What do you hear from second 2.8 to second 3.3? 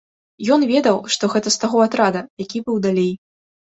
далей.